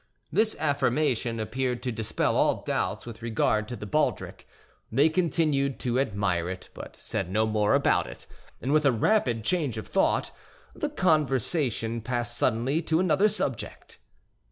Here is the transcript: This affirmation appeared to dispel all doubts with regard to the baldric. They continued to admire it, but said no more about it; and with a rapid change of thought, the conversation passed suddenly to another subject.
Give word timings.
This 0.31 0.55
affirmation 0.57 1.39
appeared 1.39 1.83
to 1.83 1.91
dispel 1.91 2.35
all 2.35 2.63
doubts 2.63 3.05
with 3.05 3.21
regard 3.21 3.67
to 3.67 3.75
the 3.75 3.85
baldric. 3.85 4.47
They 4.91 5.09
continued 5.09 5.79
to 5.81 5.99
admire 5.99 6.49
it, 6.49 6.69
but 6.73 6.95
said 6.95 7.29
no 7.29 7.45
more 7.45 7.75
about 7.75 8.07
it; 8.07 8.25
and 8.59 8.71
with 8.73 8.83
a 8.87 8.91
rapid 8.91 9.43
change 9.43 9.77
of 9.77 9.85
thought, 9.85 10.31
the 10.73 10.89
conversation 10.89 12.01
passed 12.01 12.35
suddenly 12.35 12.81
to 12.81 12.99
another 12.99 13.27
subject. 13.27 13.99